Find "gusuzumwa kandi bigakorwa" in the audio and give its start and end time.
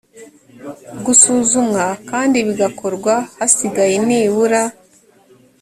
1.05-3.13